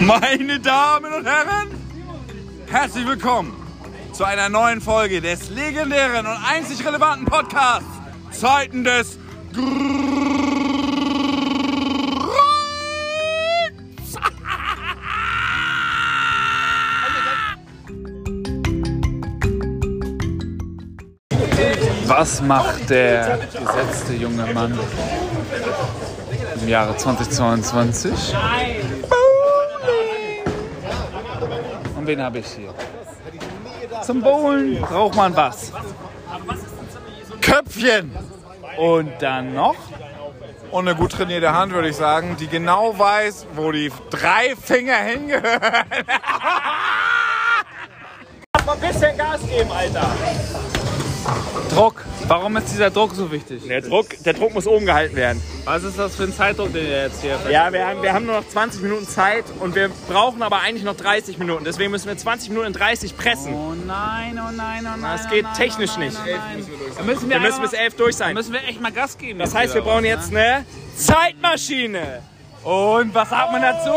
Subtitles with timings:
[0.00, 1.70] Meine Damen und Herren,
[2.66, 3.56] herzlich willkommen
[4.12, 7.86] zu einer neuen Folge des legendären und einzig relevanten Podcasts
[8.30, 9.18] Zeiten des
[22.06, 24.78] Was macht der gesetzte junge Mann
[26.60, 28.34] im Jahre 2022?
[32.04, 32.74] Und wen habe ich hier?
[34.02, 35.72] Zum Bowlen braucht man was?
[37.40, 38.14] Köpfchen!
[38.76, 39.76] Und dann noch?
[40.70, 44.96] Und eine gut trainierte Hand, würde ich sagen, die genau weiß, wo die drei Finger
[44.96, 45.86] hingehören.
[48.66, 50.06] Mal ein bisschen Gas geben, Alter.
[51.74, 52.04] Druck.
[52.28, 53.66] Warum ist dieser Druck so wichtig?
[53.66, 55.42] Der Druck, der Druck muss oben gehalten werden.
[55.64, 58.26] Was ist das für ein Zeitdruck, den ihr jetzt hier Ja, wir haben, wir haben
[58.26, 61.64] nur noch 20 Minuten Zeit und wir brauchen aber eigentlich noch 30 Minuten.
[61.64, 63.54] Deswegen müssen wir 20 Minuten in 30 pressen.
[63.54, 65.02] Oh nein, oh nein, oh nein.
[65.02, 66.18] Das oh geht nein, technisch oh nein, nicht.
[66.22, 66.66] oh nein.
[66.96, 68.34] Da müssen wir, Wir müssen bis 11 durch da sein.
[68.34, 69.38] müssen wir echt mal Gas geben.
[69.38, 70.64] Das heißt, wir brauchen jetzt eine
[70.96, 72.22] Zeitmaschine.
[72.62, 73.90] Und was sagt man dazu?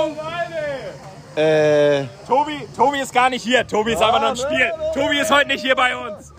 [1.35, 3.65] Äh, Tobi, Tobi ist gar nicht hier.
[3.67, 4.71] Tobi ist einfach nur im Spiel.
[4.93, 6.33] Tobi ist heute nicht hier bei uns.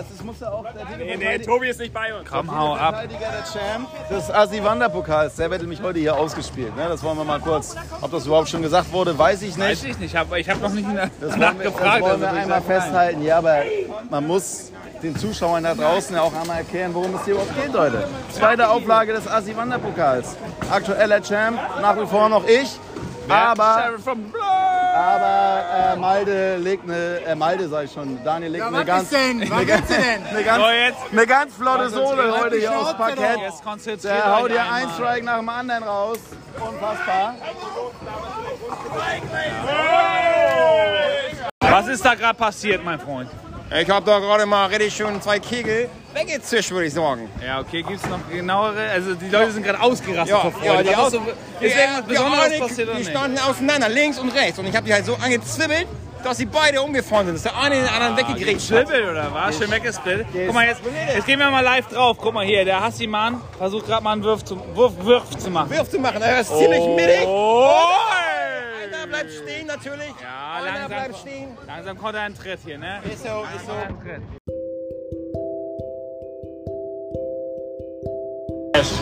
[0.00, 2.28] Das ist, muss ja auch der Nee, nee, Tobi ist nicht bei uns.
[2.28, 2.94] Komm, hau ab.
[3.00, 5.36] Verteidiger der Champ des Asi-Wanderpokals.
[5.36, 6.74] Der wird nämlich heute hier ausgespielt.
[6.76, 6.86] Ne?
[6.88, 7.76] Das wollen wir mal kurz.
[8.00, 9.92] Ob das überhaupt schon gesagt wurde, weiß ich Weiß nicht.
[9.92, 10.88] ich nicht, aber ich habe noch nicht
[11.20, 13.22] Das wir, das wollen wir also einmal festhalten.
[13.22, 13.62] Ja, aber
[14.08, 17.72] man muss den Zuschauern da draußen ja auch einmal erklären, worum es hier überhaupt geht,
[17.72, 18.08] Leute.
[18.32, 20.36] Zweite Auflage des Asi-Wanderpokals.
[20.70, 22.78] Aktueller Champ, nach wie vor noch ich.
[23.28, 23.90] Aber.
[24.94, 29.46] Aber äh, Malde legt eine, äh, Malde sag ich schon, Daniel legt eine ganz, eine,
[29.66, 30.98] ganz- eine, ganz, So, jetzt.
[31.12, 33.38] eine ganz flotte Sohle heute hier aufs Parkett.
[33.40, 34.82] Jetzt konzentriert Der haut euch einmal.
[34.82, 36.18] ein Strike nach dem anderen raus.
[36.58, 37.34] Unfassbar.
[41.60, 43.30] Was ist da gerade passiert, mein Freund?
[43.72, 47.28] Ich habe da gerade mal richtig schön zwei Kegel weggezischt, würde ich sagen.
[47.44, 48.90] Ja, okay, gibt es noch genauere?
[48.90, 50.66] Also die Leute sind gerade ausgerastet Ja, vor Freude.
[50.66, 51.24] ja, die aus, so, die,
[52.82, 53.10] oder die nicht?
[53.10, 54.58] standen auseinander, links und rechts.
[54.58, 55.86] Und ich habe die halt so angezwibbelt,
[56.24, 57.36] dass sie beide umgefahren sind.
[57.36, 58.88] Dass der eine den anderen weggegrätscht hat.
[58.88, 59.56] Schwibbel oder was?
[59.56, 60.26] Schön weggesplittet.
[60.32, 60.80] Guck mal, jetzt,
[61.14, 62.16] jetzt gehen wir mal live drauf.
[62.20, 65.70] Guck mal hier, der Hassimann versucht gerade mal einen Wurf zu, Wurf, Wurf zu machen.
[65.70, 67.24] Wirf zu machen, er ist ziemlich mittig.
[67.24, 67.76] Oh!
[69.20, 70.14] Bleibt stehen natürlich.
[70.22, 71.58] Ja, Einer langsam, bleibt stehen.
[71.66, 73.02] langsam kommt er einen Tritt hier, ne?
[73.04, 73.72] Ist so, ist so.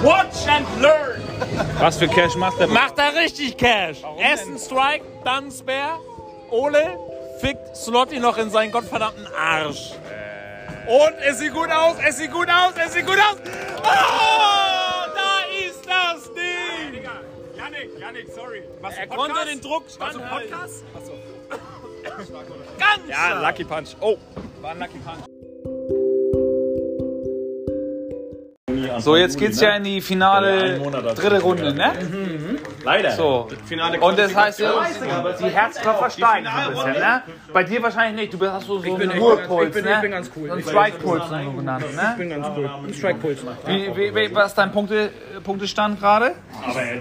[0.03, 1.21] Watch and learn.
[1.79, 2.67] Was für Cash macht der?
[2.67, 3.99] Macht er richtig Cash.
[4.19, 6.01] Essen Strike, dann Spare.
[6.51, 6.99] Ole
[7.41, 9.93] fickt Slotty noch in seinen gottverdammten Arsch.
[10.89, 13.37] Und es sieht gut aus, es sieht gut aus, es sieht gut aus.
[13.85, 14.58] Oh,
[18.01, 18.63] Janik, sorry.
[18.81, 20.51] Was, er konnte den Druck standhalten.
[20.51, 20.85] Podcast?
[20.95, 21.13] Achso.
[22.79, 23.97] Ganz Ja, Lucky Punch.
[24.01, 24.17] Oh,
[24.61, 25.25] war ein Lucky Punch.
[29.01, 30.79] So, jetzt geht's ja in die finale
[31.15, 31.93] dritte Runde, ne?
[32.85, 33.11] Leider.
[33.13, 33.49] So.
[34.01, 37.23] Und das heißt, die Herzklopfer steigen ein bisschen, ne?
[37.53, 38.33] Bei dir wahrscheinlich nicht.
[38.33, 39.95] Du bist- hast so, so einen Ruhepuls, ne?
[39.95, 40.49] Ich bin ganz cool.
[40.49, 42.09] So einen Strike-Puls so genannt, ne?
[42.13, 42.71] Ich bin ganz cool.
[42.87, 43.39] Ein Strike-Puls.
[44.35, 45.11] Was ist dein Punkte,
[45.49, 46.33] Punktestand gerade?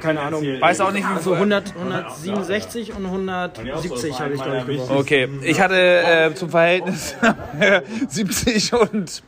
[0.02, 0.42] Keine Ahnung.
[0.42, 5.00] Weiß auch nicht, wie So 100, 167 und 170 habe ich, glaube ich, gewonnen.
[5.00, 7.14] Okay, ich hatte äh, zum Verhältnis
[8.08, 9.22] 70 und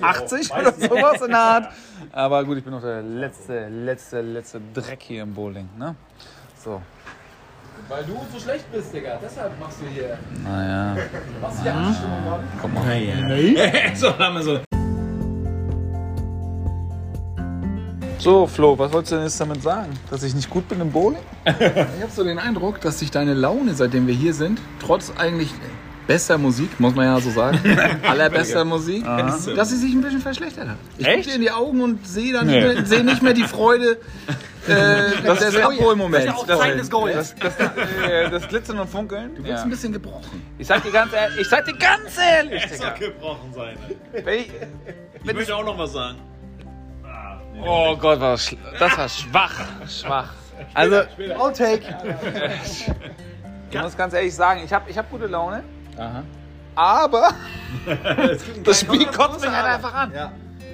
[0.00, 1.72] 80 oder sowas in der Art.
[2.12, 5.96] Aber gut, ich bin noch der letzte, letzte, letzte Dreck hier im Bowling, ne?
[6.64, 6.80] So.
[7.88, 9.18] Weil du so schlecht bist, Digga.
[9.20, 10.16] Deshalb machst du hier.
[10.44, 10.96] Naja.
[11.42, 12.44] Machst du die Abstimmung gerade?
[12.62, 13.94] Guck mal.
[13.96, 14.79] So, haben wir so.
[18.20, 19.98] So, Flo, was wolltest du denn jetzt damit sagen?
[20.10, 21.22] Dass ich nicht gut bin im Bowling?
[21.46, 25.48] Ich habe so den Eindruck, dass sich deine Laune, seitdem wir hier sind, trotz eigentlich
[26.06, 27.58] bester Musik, muss man ja so sagen,
[28.02, 30.76] allerbester Musik, dass sie sich ein bisschen verschlechtert hat.
[30.98, 33.44] Ich gucke dir in die Augen und sehe dann nicht, mehr, sehe nicht mehr die
[33.44, 33.98] Freude
[34.68, 36.26] äh, des Abholmoments.
[36.46, 37.56] Das, das, das,
[38.06, 39.34] äh, das Glitzern und Funkeln.
[39.34, 40.42] Du bist ein bisschen gebrochen.
[40.58, 42.90] Ich sag dir ganz ehrlich, ich sag dir ganz ehrlich, Digga.
[42.90, 43.78] gebrochen sein.
[44.12, 44.50] Wenn ich,
[45.24, 46.18] Ich möchte auch noch was sagen.
[47.64, 49.54] Oh Gott, war das, das war schwach,
[49.88, 50.28] schwach.
[50.74, 51.02] Also,
[51.38, 51.82] Outtake.
[53.70, 55.62] ich muss ganz ehrlich sagen, ich habe ich hab gute Laune.
[56.74, 57.30] Aber
[58.64, 60.12] das Spiel kotzt mich halt einfach an.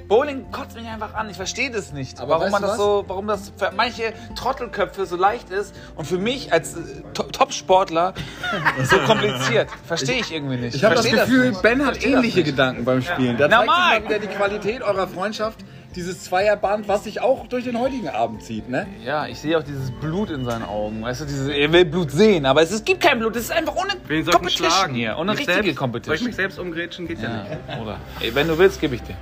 [0.09, 1.29] Bowling kotzt mich einfach an.
[1.31, 2.21] Ich verstehe das nicht.
[2.21, 2.77] Aber warum man das was?
[2.77, 7.25] so, warum das für manche Trottelköpfe so leicht ist und für mich als äh, To-
[7.25, 8.15] Top-Sportler
[8.85, 9.69] so kompliziert.
[9.85, 10.77] Verstehe ich irgendwie nicht.
[10.77, 11.62] Ich habe das Gefühl, nicht.
[11.62, 12.44] Ben hat das ähnliche.
[12.44, 13.37] Gedanken beim Spielen.
[13.37, 14.03] Da Na, zeigt sich Marc!
[14.05, 15.65] mal wieder die Qualität eurer Freundschaft.
[15.97, 18.87] Dieses Zweierband, was sich auch durch den heutigen Abend zieht, ne?
[19.05, 21.03] Ja, ich sehe auch dieses Blut in seinen Augen.
[21.03, 23.35] Weißt du, dieses, er will Blut sehen, aber es, es gibt kein Blut.
[23.35, 24.95] Es ist einfach ohne Wen soll ich denn Competition schlagen?
[24.95, 25.17] hier.
[25.19, 25.65] Ohne Mich richtige selbst?
[25.65, 26.27] Soll ich Competition.
[26.27, 27.09] mich selbst umgrätschen?
[27.09, 27.59] Geht ja, nicht.
[27.69, 28.01] Ja, oder?
[28.21, 29.17] Ey, wenn du willst, gebe ich dir.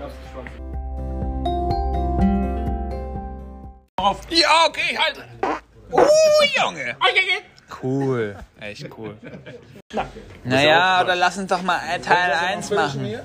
[4.30, 5.22] Ja, okay, ich halte.
[5.90, 6.00] Uh,
[6.60, 6.96] Junge.
[7.82, 8.36] Cool.
[8.60, 9.16] Echt cool.
[10.42, 13.20] Naja, oder lass uns doch mal Teil 1 machen.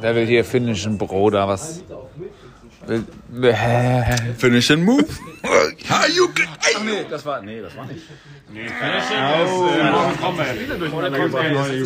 [0.00, 1.46] Wer will hier finnischen Bruder?
[1.48, 1.82] Was?
[2.86, 3.54] Will,
[4.38, 5.04] Finishing Move.
[5.88, 6.48] How you get
[6.84, 8.02] Nee, das war, nee, das war nicht.
[10.20, 10.46] Combat.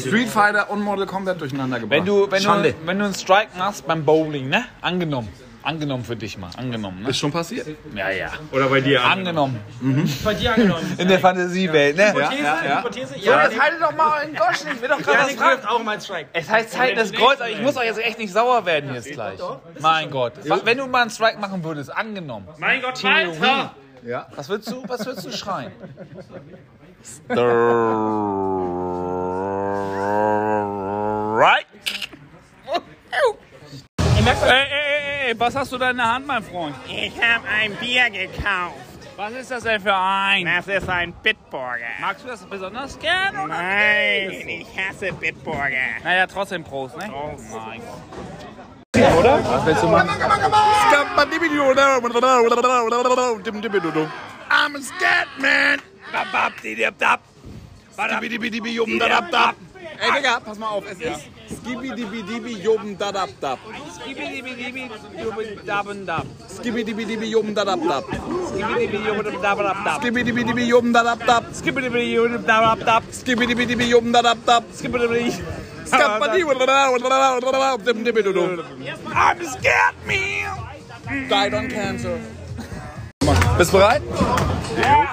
[0.01, 1.99] Street Fighter und Mortal Kombat durcheinander gebracht.
[1.99, 2.73] wenn du, wenn Schande.
[2.73, 4.65] du, wenn du einen Strike machst beim Bowling, ne?
[4.81, 5.29] Angenommen.
[5.65, 6.51] Angenommen für dich mal.
[6.59, 7.09] Angenommen, ne?
[7.09, 7.67] Ist schon passiert.
[7.95, 8.33] Ja, ja.
[8.53, 9.03] Oder bei dir.
[9.03, 9.59] Angenommen.
[10.23, 10.95] Bei dir angenommen.
[10.99, 12.13] In der Fantasiewelt, ne?
[12.13, 13.45] Hypothese, Hypothese, So, ja.
[13.45, 14.69] jetzt haltet doch mal in Goschen.
[14.75, 15.65] Ich will doch gerade was fragen.
[15.67, 16.29] auch mal Strike.
[16.35, 19.11] Es heißt Zeiten des Kreuz, aber ich muss auch jetzt echt nicht sauer werden jetzt
[19.11, 19.41] gleich.
[19.81, 20.35] Mein Gott.
[20.65, 22.47] Wenn du mal einen Strike machen würdest, angenommen.
[22.59, 23.71] Mein Gott, Theorie.
[24.07, 24.27] Ja.
[24.37, 25.73] Was würdest du, was würdest du schreien?
[31.37, 31.67] Right?
[34.27, 34.74] Ey, ey,
[35.25, 36.75] ey, ey, was hast du da in der Hand, mein Freund?
[36.89, 38.77] Ich habe ein Bier gekauft.
[39.17, 40.45] Was ist das denn für ein?
[40.45, 41.87] Das ist ein Bitburger.
[42.01, 43.37] Magst du das besonders gern?
[43.37, 43.47] Oder?
[43.47, 46.01] Nein, ich hasse Bitburger.
[46.03, 47.09] Naja, trotzdem Prost, ne?
[47.09, 47.45] Prost.
[47.53, 48.01] Mein Gott.
[54.51, 55.81] I'm a scat man.
[60.05, 63.59] Ey, Digga, pass mal auf, es ist Skibidibidibi Jobben Dadab Dab.
[63.97, 64.91] Skibidibidibi
[65.25, 66.19] Jobben Dadab Dab.
[66.49, 67.73] Skibidibidibi Jobben
[70.93, 71.45] Dadab Dab.
[71.55, 74.65] Skibidibidibi Jobben Dadab Dab.
[74.75, 75.33] Skabadi
[79.15, 81.29] I'm scared man.
[81.29, 82.19] Died on cancer.
[83.59, 84.03] Bist du bereit?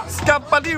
[0.10, 0.75] Skabadi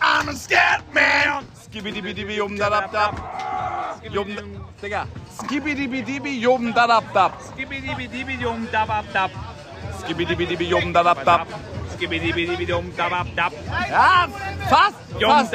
[0.00, 1.44] I'm a scared man.
[1.64, 3.14] Skibidibidibi Jobben Dadab Dab.
[4.10, 4.36] Jobben,
[4.82, 5.06] Digga.
[5.38, 7.32] Skibidibidibi Jobben Dadab Dab.
[7.52, 9.30] Skibidibidibi Jobben Dadab Dab.
[13.90, 14.28] Ja,
[14.68, 14.96] fast.
[15.20, 15.54] fast.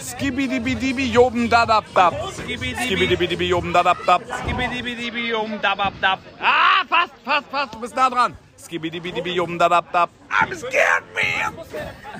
[0.00, 2.14] Skibidibidibi Jobben Dadab Dab.
[2.32, 4.22] Skibidibidibi Jobben Dadab Dab.
[4.40, 6.18] Skibidibidibi Jobben Dadab Dab.
[6.40, 7.74] Ah, fast, fast, fast.
[7.74, 8.34] Du bist nah dran.
[8.58, 10.10] Skibidibidibi Jobben Dadab Dab.
[10.30, 11.54] I'm scared, man.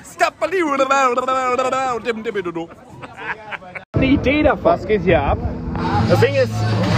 [0.05, 0.63] Skabadi
[4.63, 5.39] Was geht hier ab?
[6.09, 6.53] Das Ding ist,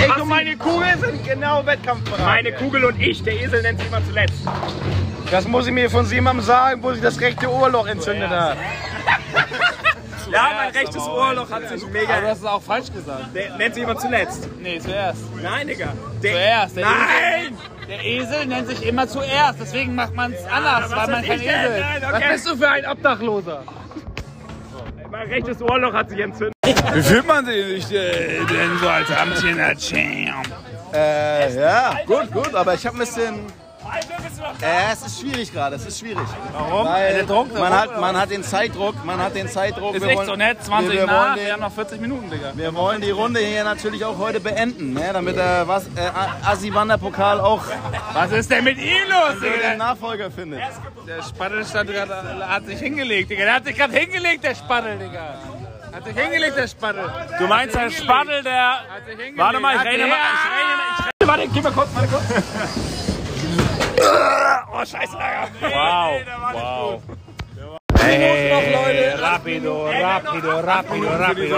[0.04, 2.20] ich und meine Kugel sind genau wettkampfbereit.
[2.20, 4.48] Meine Kugel und ich, der Esel nennt sich immer zuletzt.
[5.30, 8.56] Das muss ich mir von jemandem sagen, wo sich das rechte Ohrloch entzündet hat.
[10.32, 12.12] Ja, mein rechtes Ohrloch hat sich mega.
[12.14, 13.34] Aber du hast es auch falsch gesagt.
[13.34, 14.48] Der nennt sich immer zuletzt.
[14.60, 15.20] Nee, zuerst.
[15.42, 15.92] Nein, Digga.
[16.22, 16.76] Der, Zuerst.
[16.76, 16.96] Der Nein!
[17.42, 19.60] Esel, der Esel nennt sich immer zuerst.
[19.60, 21.40] Deswegen macht man es anders, weil man kein?
[21.40, 22.08] Esel Nein, ist.
[22.08, 22.12] okay.
[22.24, 23.62] Was bist du für ein Obdachloser?
[25.10, 26.54] Mein rechtes Ohrloch hat sich entzündet.
[26.94, 30.46] Wie fühlt man sich äh, denn so als amtierender Champ?
[30.94, 33.46] Äh, ja, gut, gut, aber ich habe ein bisschen.
[34.60, 36.26] Äh, es ist schwierig gerade, es ist schwierig.
[36.52, 36.86] Warum?
[36.86, 39.94] Weil Der Druck, der man, Druck, hat, man hat den Zeitdruck, man hat den Zeitdruck.
[39.94, 40.62] Ist Wir echt wollen- so nett.
[40.64, 41.22] 20 wir, wir, nach.
[41.26, 42.52] wollen Wir den, haben noch 40 Minuten, Digga.
[42.54, 46.10] wir wollen die Runde hier natürlich auch heute beenden, ne, damit der was, äh,
[46.44, 47.62] Assi-Wanderpokal auch
[48.14, 49.76] Was ist denn mit ihm los, den Digga?
[49.76, 50.60] Nachfolger findet.
[51.06, 52.08] Der Spaddel stand grad,
[52.48, 53.44] hat sich hingelegt, Digga.
[53.44, 55.34] Der hat sich gerade hingelegt, der Spaddel, Digga.
[55.92, 57.04] Hat sich hingelegt, der Spaddel.
[57.38, 58.78] Du meinst der Spaddel, der.
[59.36, 60.08] Warte mal, ich rede mal.
[60.08, 60.16] Ich rede mal.
[60.98, 61.28] Ich rede.
[61.30, 62.22] Warte, gib mal kurz, warte kurz.
[64.74, 65.48] Oh, scheiße, Digga.
[65.60, 66.12] Wow.
[66.54, 67.02] Wow.
[68.04, 71.56] Hey, rápido, rápido, rápido, rápido.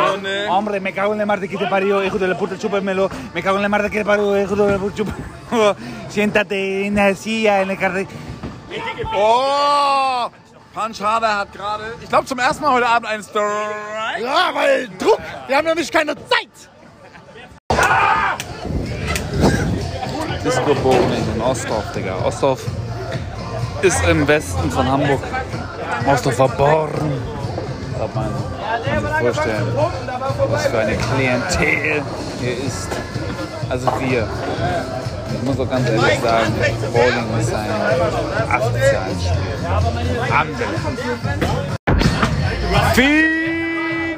[0.50, 3.08] Hombre, me cago en la madre que te parió, hijo de la puta, chúpamelo.
[3.32, 5.76] Me cago en la madre que te parió, hijo de la puta, chúpamelo.
[6.08, 8.06] Siéntate en la silla, en el carril.
[9.14, 10.30] Oh!
[10.74, 14.20] Punch Harder hat gerade, ich glaube zum ersten Mal heute Abend einen Strike.
[14.20, 16.33] Ja, weil Druck, wir haben nämlich keine Zeit.
[20.82, 22.16] Bowling in Ostdorf, Digga.
[22.24, 22.60] Ostdorf
[23.82, 25.20] ist im Westen von Hamburg.
[26.06, 26.90] Ostdorf war Born.
[27.98, 28.32] Kann man
[29.02, 29.76] sich vorstellen,
[30.50, 32.02] was für eine Klientel
[32.40, 32.88] hier ist.
[33.68, 34.28] Also wir.
[35.32, 36.54] Ich muss auch ganz ehrlich sagen,
[36.92, 37.70] Bowling ist ein
[38.50, 39.56] asoziales Spiel.
[40.30, 40.98] Angelernt.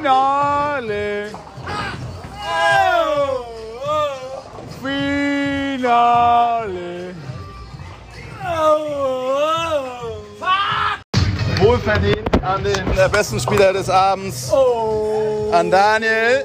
[0.03, 1.31] Finale!
[5.97, 7.15] Finale!
[11.59, 14.53] Wohlverdient an den äh, besten Spieler des Abends.
[15.53, 16.45] An Daniel.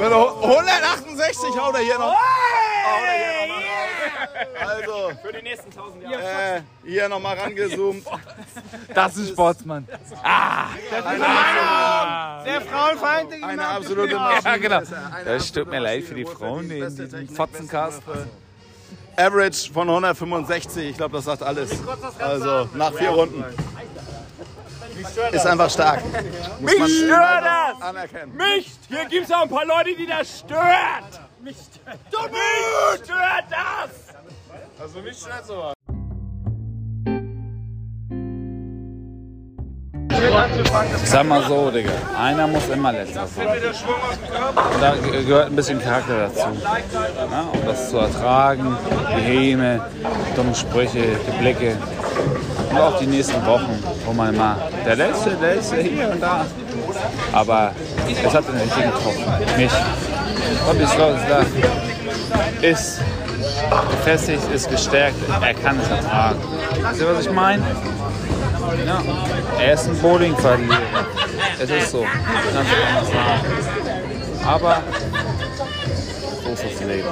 [0.00, 2.14] Mit 168 haut er hier noch.
[2.14, 3.41] Haut er hier noch.
[4.60, 6.22] Also, Für die nächsten 1000 Jahre.
[6.22, 8.04] äh, hier nochmal rangezoomt.
[8.94, 9.86] Das ist Sportsmann.
[12.44, 14.50] Der frauenfeindliche Eine absolute Maschine.
[14.50, 14.80] Ja, genau.
[14.80, 14.92] ist.
[14.92, 16.24] Eine Das tut mir leid für die.
[16.24, 18.02] Frauen, die in diesem Fotzencast.
[19.16, 21.70] Average von 165, ich glaube, das sagt alles.
[22.18, 23.44] Also nach vier Runden.
[25.32, 26.02] Ist einfach stark.
[26.60, 27.82] Muss man stört das!
[27.82, 28.36] anerkennen.
[28.36, 28.70] Mich!
[28.88, 31.20] Hier gibt es auch ein paar Leute, die das stört!
[31.42, 34.11] Mich mich stört das!
[34.82, 35.74] Also mich stört sowas.
[41.04, 41.90] Ich sag mal so, Digga.
[42.18, 43.46] Einer muss immer letzter sein.
[44.80, 46.40] Da ge- gehört ein bisschen Charakter dazu.
[46.40, 48.76] Ja, um das zu ertragen.
[49.16, 49.80] Die Häme,
[50.34, 51.76] dumme Sprüche, die Blicke.
[52.70, 56.44] Und auch die nächsten Wochen, wo man immer der Letzte, der Letzte, hier und da.
[57.32, 57.72] Aber
[58.10, 59.24] es hat den richtigen getroffen.
[59.56, 59.72] Mich.
[60.66, 61.44] Bobby Slaughter
[62.62, 63.00] ist
[63.90, 65.16] gefestigt, ist gestärkt.
[65.40, 66.38] Er kann es ertragen.
[66.90, 67.62] Wisst ihr, was ich meine?
[68.86, 69.02] Ja,
[69.58, 71.06] er ist ein Bowling-Verlierer.
[71.60, 72.06] Es ist so.
[74.46, 74.82] Aber
[76.44, 77.08] so ist das Leben.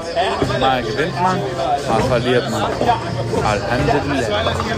[0.59, 1.39] Mal gewinnt man,
[1.89, 2.63] mal verliert man.
[3.45, 4.71] Alhamdulillah.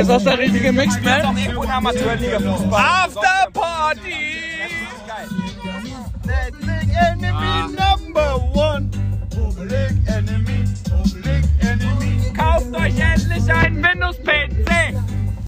[0.00, 1.36] Ist das der richtige Mixed-Man?
[2.72, 4.39] After Party!
[6.96, 8.90] enemy number one.
[9.30, 12.32] Public enemy, public enemy.
[12.34, 14.99] Kauft euch endlich einen Windows PC.